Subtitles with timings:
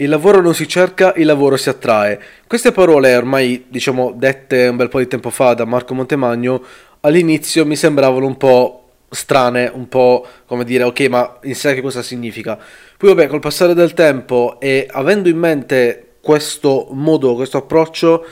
[0.00, 2.20] Il lavoro non si cerca, il lavoro si attrae.
[2.46, 6.62] Queste parole, ormai diciamo dette un bel po' di tempo fa da Marco Montemagno,
[7.00, 11.80] all'inizio mi sembravano un po' strane, un po' come dire, ok, ma in sé che
[11.80, 12.56] cosa significa?
[12.96, 18.24] Poi vabbè, col passare del tempo e avendo in mente questo modo, questo approccio,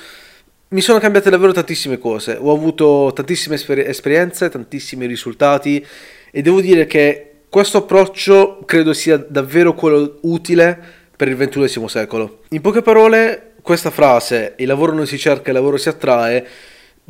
[0.68, 2.38] mi sono cambiate davvero tantissime cose.
[2.40, 5.84] Ho avuto tantissime esper- esperienze, tantissimi risultati
[6.30, 12.40] e devo dire che questo approccio credo sia davvero quello utile per il XXI secolo.
[12.50, 16.46] In poche parole, questa frase, il lavoro non si cerca, il lavoro si attrae,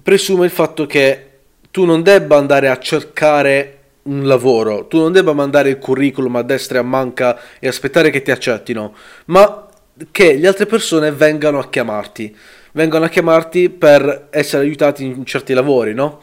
[0.03, 1.31] presume il fatto che
[1.71, 3.73] tu non debba andare a cercare
[4.05, 8.11] un lavoro, tu non debba mandare il curriculum a destra e a manca e aspettare
[8.11, 8.95] che ti accettino,
[9.27, 9.69] ma
[10.11, 12.35] che le altre persone vengano a chiamarti,
[12.73, 16.21] vengano a chiamarti per essere aiutati in certi lavori, no?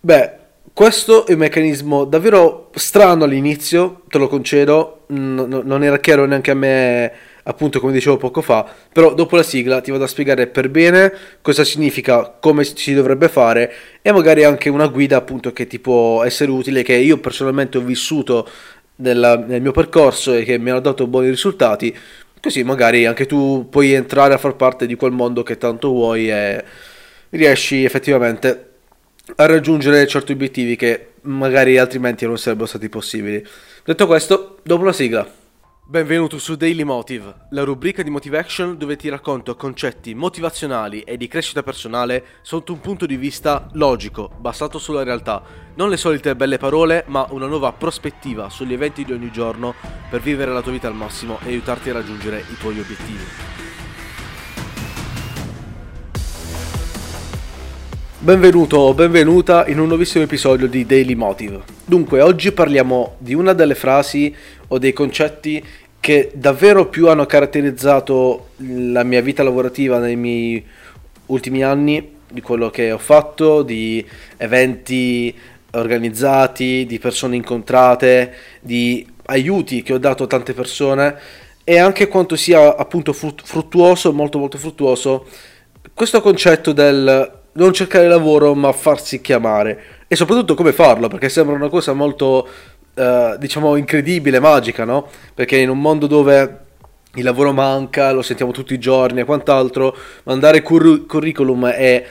[0.00, 0.38] Beh,
[0.72, 6.50] questo è un meccanismo davvero strano all'inizio, te lo concedo, n- non era chiaro neanche
[6.50, 7.12] a me,
[7.42, 11.12] appunto come dicevo poco fa, però dopo la sigla ti vado a spiegare per bene
[11.42, 16.22] cosa significa, come si dovrebbe fare e magari anche una guida appunto che ti può
[16.24, 18.48] essere utile, che io personalmente ho vissuto
[18.96, 21.94] nella, nel mio percorso e che mi hanno dato buoni risultati,
[22.40, 26.30] così magari anche tu puoi entrare a far parte di quel mondo che tanto vuoi
[26.30, 26.64] e
[27.30, 28.71] riesci effettivamente
[29.36, 33.44] a raggiungere certi obiettivi che magari altrimenti non sarebbero stati possibili.
[33.84, 35.40] Detto questo, dopo la sigla.
[35.84, 41.28] Benvenuto su Daily Motive, la rubrica di Motive dove ti racconto concetti motivazionali e di
[41.28, 45.42] crescita personale sotto un punto di vista logico, basato sulla realtà,
[45.74, 49.74] non le solite belle parole, ma una nuova prospettiva sugli eventi di ogni giorno
[50.08, 53.24] per vivere la tua vita al massimo e aiutarti a raggiungere i tuoi obiettivi.
[58.22, 61.62] Benvenuto o benvenuta in un nuovissimo episodio di Daily Motive.
[61.84, 64.32] Dunque, oggi parliamo di una delle frasi
[64.68, 65.60] o dei concetti
[65.98, 70.64] che davvero più hanno caratterizzato la mia vita lavorativa nei miei
[71.26, 75.36] ultimi anni, di quello che ho fatto, di eventi
[75.72, 81.18] organizzati, di persone incontrate, di aiuti che ho dato a tante persone
[81.64, 85.26] e anche quanto sia appunto fruttuoso, molto molto fruttuoso
[85.92, 91.54] questo concetto del non cercare lavoro ma farsi chiamare e soprattutto come farlo perché sembra
[91.54, 92.48] una cosa molto
[92.94, 95.08] uh, diciamo incredibile, magica, no?
[95.34, 96.60] Perché in un mondo dove
[97.14, 102.06] il lavoro manca, lo sentiamo tutti i giorni e quant'altro, mandare cur- curriculum e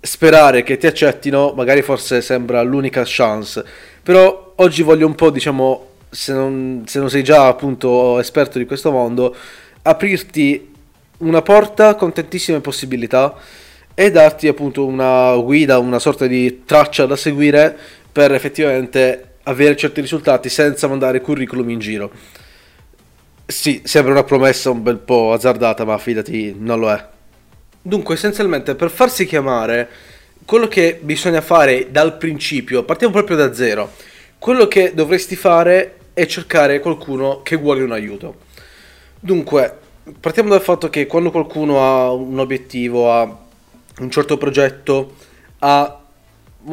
[0.00, 3.64] sperare che ti accettino magari forse sembra l'unica chance.
[4.02, 8.64] Però oggi voglio un po', diciamo, se non, se non sei già appunto esperto di
[8.64, 9.34] questo mondo,
[9.82, 10.74] aprirti
[11.18, 13.34] una porta con tantissime possibilità
[14.00, 17.76] e darti appunto una guida, una sorta di traccia da seguire
[18.12, 22.12] per effettivamente avere certi risultati senza mandare curriculum in giro.
[23.44, 27.08] Sì, sembra una promessa un bel po' azzardata, ma fidati, non lo è.
[27.82, 29.88] Dunque, essenzialmente, per farsi chiamare,
[30.44, 33.94] quello che bisogna fare dal principio, partiamo proprio da zero,
[34.38, 38.36] quello che dovresti fare è cercare qualcuno che vuole un aiuto.
[39.18, 39.76] Dunque,
[40.20, 43.46] partiamo dal fatto che quando qualcuno ha un obiettivo, ha
[44.00, 45.14] un certo progetto
[45.60, 46.00] a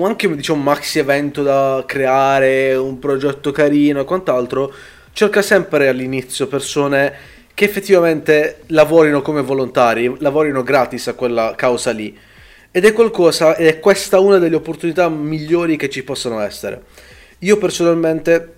[0.04, 4.74] anche diciamo, maxi evento da creare, un progetto carino e quant'altro,
[5.14, 7.14] cerca sempre all'inizio persone
[7.54, 12.18] che effettivamente lavorino come volontari, lavorino gratis a quella causa lì.
[12.72, 16.84] Ed è qualcosa, ed è questa una delle opportunità migliori che ci possono essere.
[17.40, 18.54] Io personalmente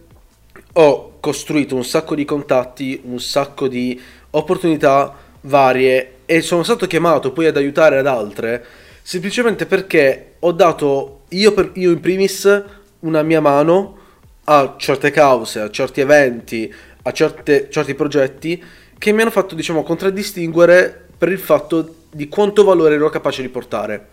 [0.74, 4.02] ho costruito un sacco di contatti, un sacco di
[4.32, 8.64] opportunità varie e sono stato chiamato poi ad aiutare ad altre
[9.02, 12.64] semplicemente perché ho dato io, per, io in primis
[13.00, 13.98] una mia mano
[14.44, 16.74] a certe cause, a certi eventi,
[17.04, 18.62] a certe, certi progetti
[18.98, 23.48] che mi hanno fatto diciamo contraddistinguere per il fatto di quanto valore ero capace di
[23.48, 24.08] portare.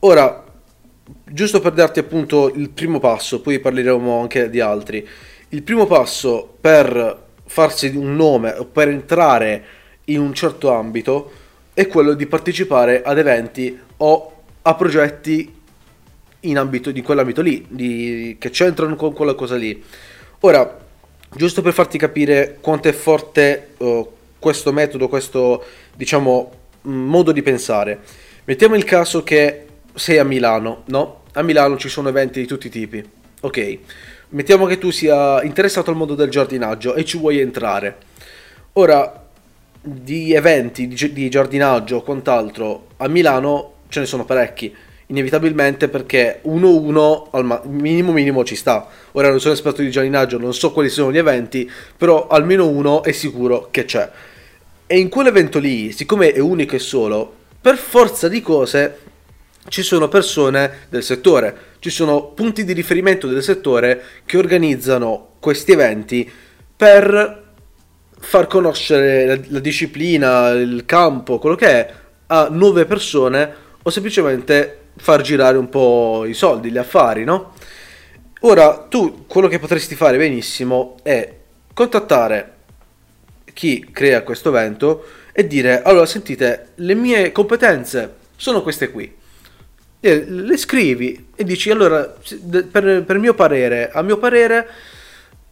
[0.00, 0.44] Ora,
[1.24, 5.06] giusto per darti appunto il primo passo, poi parleremo anche di altri.
[5.50, 9.64] Il primo passo per farsi un nome o per entrare
[10.06, 11.30] in un certo ambito
[11.72, 14.32] è quello di partecipare ad eventi o
[14.62, 15.54] a progetti
[16.40, 19.82] in ambito di quell'ambito lì, di, che c'entrano con quella cosa lì.
[20.40, 20.78] Ora,
[21.34, 24.08] giusto per farti capire quanto è forte uh,
[24.38, 25.64] questo metodo, questo
[25.94, 26.52] diciamo
[26.82, 28.00] modo di pensare.
[28.44, 31.24] Mettiamo il caso che sei a Milano, no?
[31.32, 33.04] A Milano ci sono eventi di tutti i tipi.
[33.40, 33.78] Ok.
[34.28, 37.96] Mettiamo che tu sia interessato al mondo del giardinaggio e ci vuoi entrare.
[38.74, 39.25] Ora,
[39.88, 44.74] di eventi di, di giardinaggio o quant'altro a Milano ce ne sono parecchi
[45.08, 48.88] inevitabilmente perché 1-1 al minimo minimo ci sta.
[49.12, 53.04] Ora non sono esperto di giardinaggio, non so quali sono gli eventi, però almeno uno
[53.04, 54.10] è sicuro che c'è.
[54.84, 58.98] E in quell'evento lì, siccome è unico e solo, per forza di cose
[59.68, 65.72] ci sono persone del settore, ci sono punti di riferimento del settore che organizzano questi
[65.72, 66.28] eventi
[66.76, 67.45] per
[68.18, 71.94] far conoscere la, la disciplina, il campo, quello che è,
[72.28, 77.52] a nuove persone o semplicemente far girare un po' i soldi, gli affari, no?
[78.40, 81.34] Ora, tu quello che potresti fare benissimo è
[81.72, 82.52] contattare
[83.52, 89.14] chi crea questo evento e dire, allora sentite, le mie competenze sono queste qui.
[90.00, 92.14] E le scrivi e dici, allora,
[92.70, 94.68] per, per mio parere, a mio parere,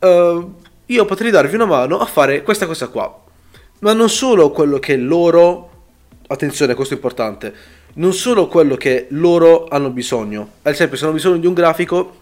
[0.00, 0.54] uh,
[0.86, 3.22] io potrei darvi una mano a fare questa cosa qua.
[3.80, 5.70] Ma non solo quello che loro,
[6.26, 7.54] attenzione, questo è importante,
[7.94, 10.48] non solo quello che loro hanno bisogno.
[10.62, 12.16] Ad esempio, se hanno bisogno di un grafico,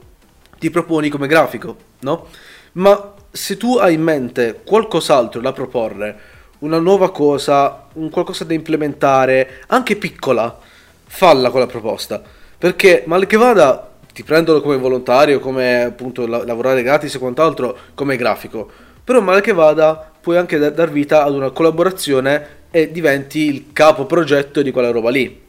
[0.59, 2.27] ti proponi come grafico, no?
[2.73, 6.19] Ma se tu hai in mente qualcos'altro da proporre,
[6.59, 10.59] una nuova cosa, un qualcosa da implementare, anche piccola,
[11.05, 12.23] falla quella proposta.
[12.57, 18.17] Perché mal che vada, ti prendono come volontario, come appunto lavorare gratis e quant'altro, come
[18.17, 18.71] grafico.
[19.03, 24.07] Però male che vada, puoi anche dar vita ad una collaborazione e diventi il capo
[24.07, 25.41] progetto di quella roba lì.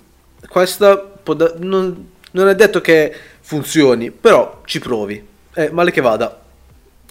[0.47, 5.25] Questa da- non, non, è detto che funzioni, però ci provi.
[5.53, 6.41] E male che vada,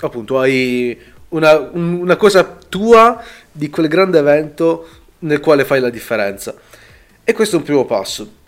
[0.00, 0.98] appunto, hai
[1.28, 4.86] una, una cosa tua di quel grande evento
[5.20, 6.54] nel quale fai la differenza.
[7.24, 8.40] E questo è un primo passo.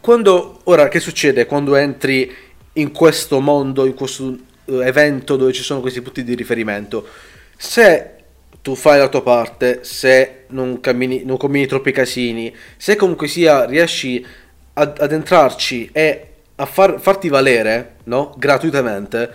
[0.00, 2.34] Quando, ora, che succede quando entri
[2.74, 7.06] in questo mondo, in questo uh, evento dove ci sono questi punti di riferimento?
[7.54, 8.14] Se
[8.62, 13.66] tu fai la tua parte, se non, cammini, non combini troppi casini, se comunque sia
[13.66, 14.24] riesci
[14.72, 16.26] ad, ad entrarci e
[16.56, 18.34] a far, farti valere, no?
[18.38, 19.30] Gratuitamente,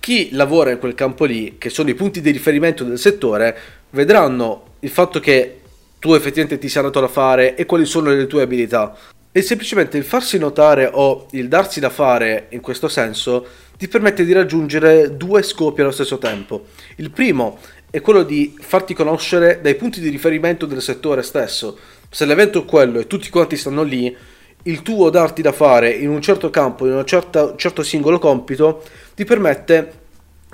[0.00, 3.56] chi lavora in quel campo lì, che sono i punti di riferimento del settore,
[3.90, 5.60] vedranno il fatto che
[5.98, 8.94] tu effettivamente ti sia dato da fare e quali sono le tue abilità.
[9.36, 13.44] E semplicemente il farsi notare o il darsi da fare in questo senso
[13.76, 16.66] ti permette di raggiungere due scopi allo stesso tempo.
[16.98, 17.58] Il primo
[17.90, 21.76] è quello di farti conoscere dai punti di riferimento del settore stesso.
[22.08, 24.16] Se l'evento è quello e tutti quanti stanno lì,
[24.62, 28.84] il tuo darti da fare in un certo campo, in un certo, certo singolo compito,
[29.16, 29.92] ti permette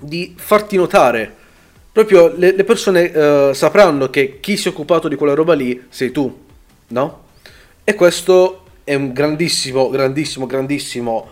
[0.00, 1.36] di farti notare.
[1.92, 5.84] Proprio le, le persone uh, sapranno che chi si è occupato di quella roba lì
[5.90, 6.34] sei tu,
[6.88, 7.24] no?
[7.84, 11.30] E questo è un grandissimo, grandissimo, grandissimo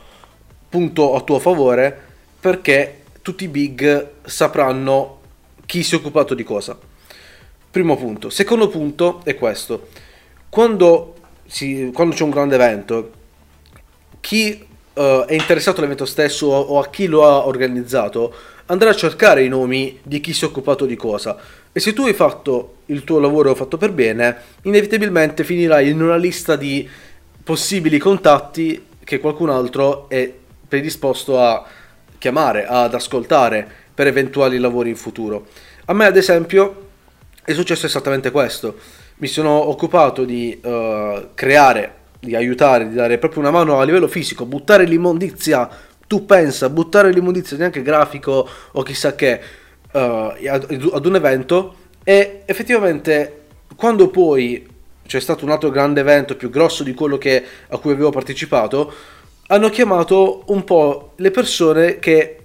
[0.69, 2.03] punto a tuo favore
[2.39, 5.19] perché tutti i big sapranno
[5.67, 6.79] chi si è occupato di cosa.
[7.69, 8.31] Primo punto.
[8.31, 9.89] Secondo punto è questo.
[10.49, 11.17] Quando,
[11.47, 13.11] si, quando c'è un grande evento,
[14.21, 18.33] chi uh, è interessato all'evento stesso o a chi lo ha organizzato
[18.67, 21.37] andrà a cercare i nomi di chi si è occupato di cosa.
[21.73, 26.17] E se tu hai fatto il tuo lavoro fatto per bene, inevitabilmente finirai in una
[26.17, 26.89] lista di
[27.49, 30.31] possibili contatti che qualcun altro è
[30.69, 31.65] predisposto a
[32.19, 35.47] chiamare, ad ascoltare per eventuali lavori in futuro.
[35.87, 36.89] A me ad esempio
[37.43, 38.77] è successo esattamente questo.
[39.17, 44.09] Mi sono occupato di uh, creare, di aiutare, di dare proprio una mano a livello
[44.09, 45.71] fisico, buttare l'immondizia,
[46.07, 49.41] tu pensa, buttare l'immondizia neanche grafico o chissà che
[49.93, 54.77] uh, ad, ad un evento e effettivamente quando poi
[55.09, 58.93] c'è stato un altro grande evento più grosso di quello che, a cui avevo partecipato,
[59.47, 62.37] hanno chiamato un po' le persone che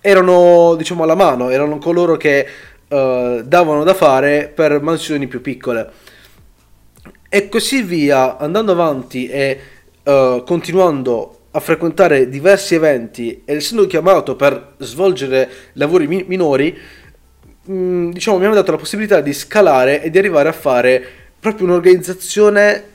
[0.00, 2.46] erano, diciamo, alla mano, erano coloro che
[2.88, 5.90] uh, davano da fare per mansioni più piccole.
[7.28, 9.60] E così via, andando avanti e
[10.04, 16.74] uh, continuando a frequentare diversi eventi ed essendo chiamato per svolgere lavori mi- minori,
[17.64, 21.15] mh, mm, diciamo, mi hanno dato la possibilità di scalare e di arrivare a fare
[21.46, 22.94] proprio un'organizzazione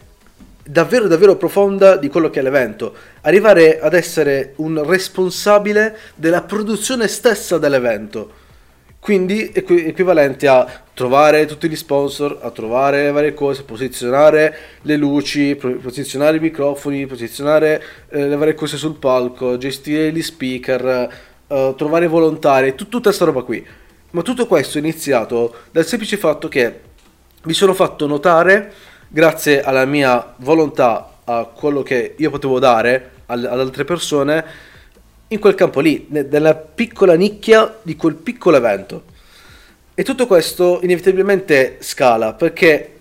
[0.63, 7.07] davvero davvero profonda di quello che è l'evento, arrivare ad essere un responsabile della produzione
[7.07, 8.39] stessa dell'evento.
[8.99, 14.97] Quindi equi- equivalente a trovare tutti gli sponsor, a trovare le varie cose, posizionare le
[14.97, 21.09] luci, posizionare i microfoni, posizionare eh, le varie cose sul palco, gestire gli speaker,
[21.47, 23.65] eh, trovare volontari, tut- tutta questa roba qui.
[24.11, 26.90] Ma tutto questo è iniziato dal semplice fatto che
[27.43, 28.71] mi sono fatto notare
[29.07, 34.45] grazie alla mia volontà, a quello che io potevo dare ad altre persone
[35.27, 39.03] in quel campo lì, nella piccola nicchia di quel piccolo evento.
[39.93, 42.97] E tutto questo inevitabilmente scala perché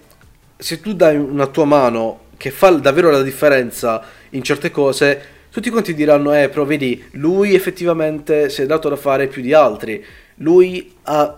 [0.57, 5.71] se tu dai una tua mano che fa davvero la differenza in certe cose, tutti
[5.71, 10.05] quanti diranno, eh, però vedi, lui effettivamente si è dato da fare più di altri,
[10.37, 11.37] lui ha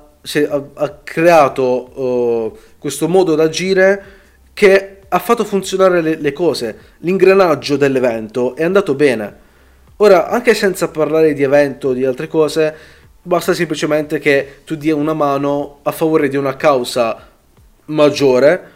[0.48, 4.04] ha, ha creato uh, questo modo d'agire
[4.52, 6.78] che ha fatto funzionare le, le cose.
[6.98, 9.40] L'ingranaggio dell'evento è andato bene.
[9.96, 12.74] Ora, anche senza parlare di evento o di altre cose,
[13.22, 17.28] basta semplicemente che tu dia una mano a favore di una causa
[17.86, 18.70] maggiore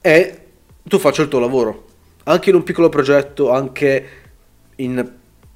[0.00, 0.40] e
[0.86, 1.86] tu faccia il tuo lavoro.
[2.24, 4.08] Anche in un piccolo progetto, anche
[4.76, 5.12] in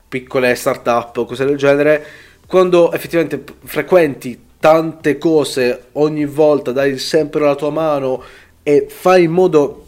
[0.08, 2.04] piccole start-up o cose del genere,
[2.46, 8.22] quando effettivamente frequenti tante cose ogni volta, dai sempre la tua mano
[8.62, 9.86] e fai in modo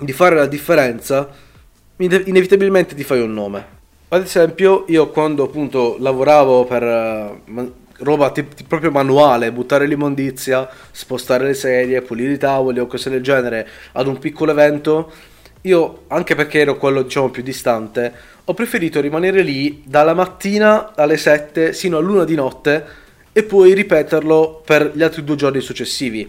[0.00, 1.30] di fare la differenza,
[1.98, 3.64] inevitabilmente ti fai un nome.
[4.08, 11.44] Ad esempio, io quando appunto lavoravo per uh, roba t- proprio manuale, buttare l'immondizia, spostare
[11.44, 15.12] le sedie, pulire i tavoli o cose del genere ad un piccolo evento,
[15.60, 18.12] io, anche perché ero quello diciamo più distante,
[18.44, 23.04] ho preferito rimanere lì dalla mattina alle 7 sino all'una di notte
[23.36, 26.26] e poi ripeterlo per gli altri due giorni successivi.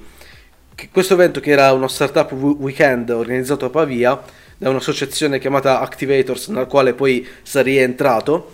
[0.91, 4.21] Questo evento che era uno startup weekend organizzato a Pavia
[4.57, 8.51] da un'associazione chiamata Activators nella quale poi sarei rientrato,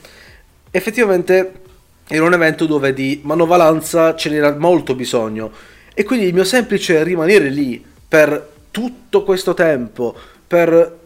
[0.70, 1.52] effettivamente
[2.08, 5.52] era un evento dove di manovalanza ce n'era molto bisogno
[5.92, 11.00] e quindi il mio semplice rimanere lì per tutto questo tempo, per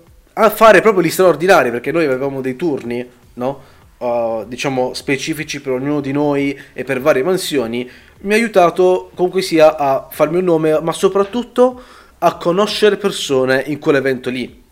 [0.53, 3.75] fare proprio gli straordinari, perché noi avevamo dei turni, no?
[3.97, 7.89] Uh, diciamo specifici per ognuno di noi e per varie mansioni,
[8.19, 11.81] mi ha aiutato comunque sia a farmi un nome, ma soprattutto
[12.19, 14.63] a conoscere persone in quell'evento lì.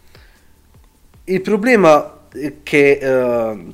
[1.23, 2.19] Il problema
[2.61, 3.73] che uh,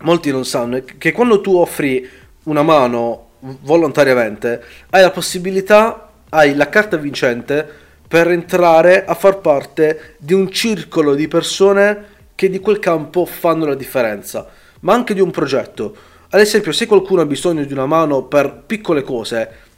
[0.00, 2.06] molti non sanno è che quando tu offri
[2.42, 7.66] una mano volontariamente, hai la possibilità, hai la carta vincente
[8.06, 12.04] per entrare a far parte di un circolo di persone
[12.34, 14.48] che di quel campo fanno la differenza,
[14.80, 15.96] ma anche di un progetto.
[16.30, 19.68] Ad esempio, se qualcuno ha bisogno di una mano per piccole cose,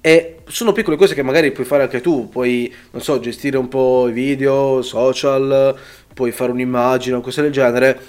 [0.00, 3.68] e sono piccole cose che magari puoi fare anche tu, puoi, non so, gestire un
[3.68, 5.76] po' i video, social,
[6.14, 8.00] puoi fare un'immagine o cose del genere,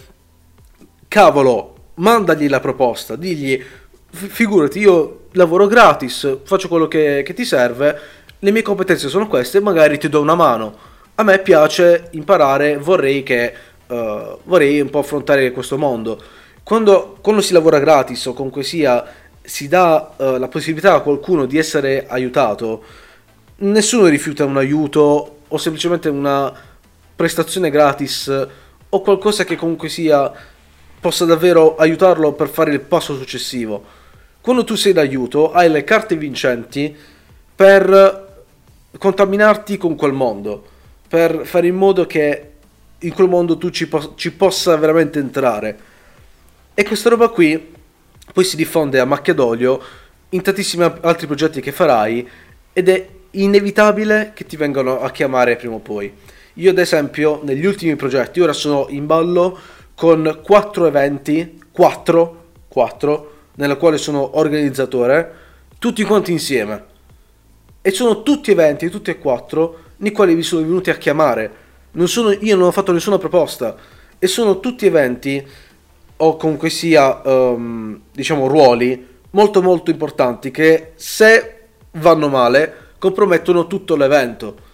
[1.07, 3.61] cavolo, mandagli la proposta, digli,
[4.09, 7.99] figurati, io lavoro gratis, faccio quello che, che ti serve,
[8.39, 10.89] le mie competenze sono queste, magari ti do una mano.
[11.15, 13.53] A me piace imparare, vorrei che
[13.91, 16.21] uh, vorrei un po' affrontare questo mondo.
[16.63, 19.03] Quando, quando, si lavora gratis o comunque sia
[19.41, 22.83] si dà uh, la possibilità a qualcuno di essere aiutato,
[23.57, 26.53] nessuno rifiuta un aiuto o semplicemente una
[27.15, 28.47] prestazione gratis
[28.89, 30.31] o qualcosa che comunque sia
[30.99, 33.83] possa davvero aiutarlo per fare il passo successivo.
[34.39, 36.95] Quando tu sei d'aiuto hai le carte vincenti
[37.55, 38.43] per
[38.97, 40.63] contaminarti con quel mondo,
[41.07, 42.50] per fare in modo che
[43.01, 45.79] in quel mondo tu ci, po- ci possa veramente entrare.
[46.73, 47.73] E questa roba qui
[48.33, 49.81] poi si diffonde a macchia d'olio
[50.29, 52.27] in tantissimi altri progetti che farai
[52.73, 56.11] ed è inevitabile che ti vengano a chiamare prima o poi.
[56.55, 59.57] Io ad esempio negli ultimi progetti ora sono in ballo
[59.95, 65.35] con quattro eventi, quattro, quattro, nella quale sono organizzatore,
[65.77, 66.85] tutti quanti insieme.
[67.81, 71.51] E sono tutti eventi, tutti e quattro, nei quali vi sono venuti a chiamare.
[71.91, 73.75] Non sono, io non ho fatto nessuna proposta.
[74.17, 75.45] E sono tutti eventi,
[76.17, 81.59] o comunque sia, um, diciamo, ruoli molto molto importanti che se
[81.91, 84.69] vanno male compromettono tutto l'evento.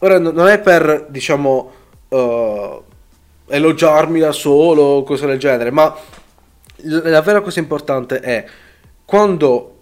[0.00, 1.72] Ora non è per, diciamo,
[2.08, 2.82] uh,
[3.46, 5.94] elogiarmi da solo o cose del genere, ma
[6.82, 8.44] la vera cosa importante è
[9.04, 9.78] quando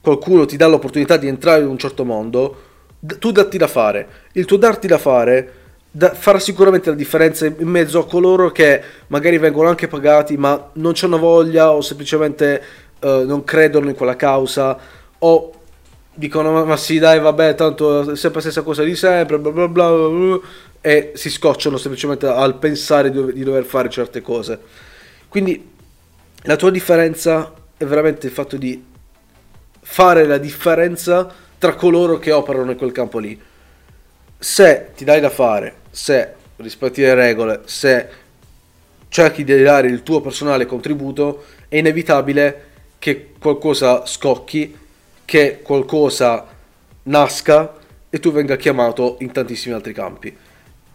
[0.00, 2.62] qualcuno ti dà l'opportunità di entrare in un certo mondo,
[3.18, 4.08] tu datti da fare.
[4.32, 5.52] Il tuo darti da fare
[6.14, 10.94] farà sicuramente la differenza in mezzo a coloro che magari vengono anche pagati ma non
[11.00, 12.62] hanno voglia o semplicemente
[13.00, 14.78] uh, non credono in quella causa
[15.18, 15.52] o
[16.14, 19.68] dicono ma, sì dai vabbè tanto è sempre la stessa cosa di sempre bla bla
[19.68, 20.40] bla, bla
[20.80, 24.58] e si scocciano semplicemente al pensare di, di dover fare certe cose.
[25.28, 25.70] Quindi
[26.42, 28.84] la tua differenza è veramente il fatto di
[29.80, 33.40] fare la differenza tra coloro che operano in quel campo lì.
[34.38, 38.08] Se ti dai da fare, se rispetti le regole, se
[39.08, 44.74] cerchi di dare il tuo personale contributo, è inevitabile che qualcosa scocchi,
[45.24, 46.46] che qualcosa
[47.04, 47.74] nasca
[48.08, 50.34] e tu venga chiamato in tantissimi altri campi.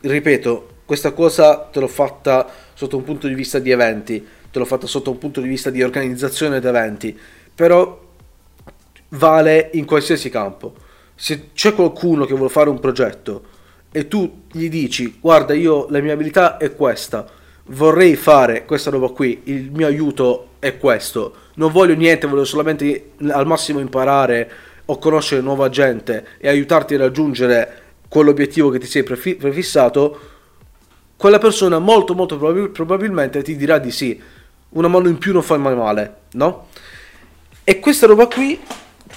[0.01, 4.66] Ripeto, questa cosa te l'ho fatta sotto un punto di vista di eventi, te l'ho
[4.66, 7.20] fatta sotto un punto di vista di organizzazione di eventi,
[7.54, 8.04] però
[9.10, 10.74] vale in qualsiasi campo.
[11.13, 13.56] Se c'è qualcuno che vuole fare un progetto
[13.91, 17.25] e tu gli dici guarda io la mia abilità è questa,
[17.67, 23.12] vorrei fare questa roba qui, il mio aiuto è questo, non voglio niente, voglio solamente
[23.29, 24.51] al massimo imparare
[24.86, 30.20] o conoscere nuova gente e aiutarti a raggiungere quell'obiettivo che ti sei prefi- prefissato,
[31.17, 34.22] quella persona molto molto probabil- probabilmente ti dirà di sì.
[34.70, 36.67] Una mano in più non fa mai male, no?
[37.63, 38.60] E questa roba qui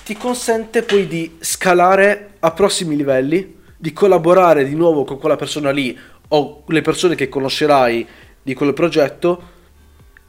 [0.05, 5.71] ti consente poi di scalare a prossimi livelli, di collaborare di nuovo con quella persona
[5.71, 8.07] lì o le persone che conoscerai
[8.43, 9.43] di quel progetto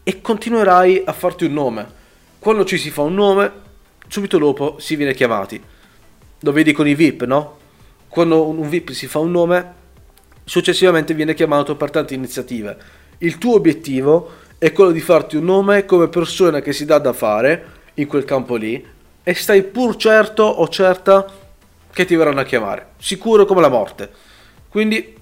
[0.03, 1.85] e continuerai a farti un nome.
[2.39, 3.51] Quando ci si fa un nome,
[4.07, 5.61] subito dopo si viene chiamati.
[6.39, 7.57] Lo vedi con i VIP, no?
[8.07, 9.73] Quando un VIP si fa un nome,
[10.45, 12.77] successivamente viene chiamato per tante iniziative.
[13.17, 17.11] Il tuo obiettivo è quello di farti un nome come persona che si dà da
[17.11, 17.65] fare
[17.95, 18.81] in quel campo lì
[19.23, 21.40] e stai pur certo o certa
[21.93, 24.09] che ti verranno a chiamare, sicuro come la morte.
[24.69, 25.17] Quindi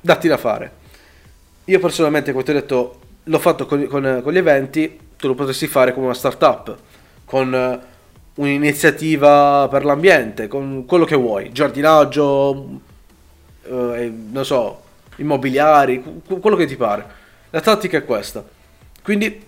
[0.00, 0.80] datti da fare.
[1.66, 5.34] Io personalmente, come ti ho detto, l'ho fatto con, con, con gli eventi, tu lo
[5.34, 6.76] potresti fare come una startup,
[7.24, 7.80] con eh,
[8.34, 12.80] un'iniziativa per l'ambiente, con quello che vuoi, giardinaggio,
[13.62, 14.82] eh, non so,
[15.16, 16.02] immobiliari,
[16.40, 17.20] quello che ti pare.
[17.50, 18.44] La tattica è questa.
[19.02, 19.44] Quindi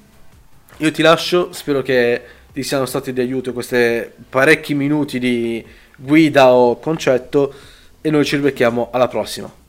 [0.76, 5.64] io ti lascio, spero che ti siano stati di aiuto questi parecchi minuti di
[5.96, 7.54] guida o concetto
[8.00, 9.63] e noi ci ribecchiamo alla prossima.